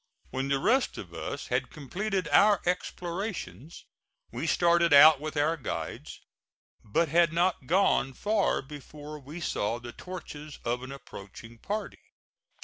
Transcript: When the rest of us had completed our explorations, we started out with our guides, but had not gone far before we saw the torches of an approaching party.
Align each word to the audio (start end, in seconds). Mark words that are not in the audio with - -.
When 0.31 0.47
the 0.47 0.57
rest 0.57 0.97
of 0.97 1.13
us 1.13 1.49
had 1.49 1.69
completed 1.69 2.27
our 2.29 2.59
explorations, 2.65 3.85
we 4.31 4.47
started 4.47 4.93
out 4.93 5.19
with 5.21 5.37
our 5.37 5.55
guides, 5.57 6.21
but 6.83 7.07
had 7.09 7.31
not 7.31 7.67
gone 7.67 8.13
far 8.13 8.63
before 8.63 9.19
we 9.19 9.39
saw 9.39 9.77
the 9.77 9.91
torches 9.93 10.57
of 10.65 10.81
an 10.81 10.91
approaching 10.91 11.59
party. 11.59 12.01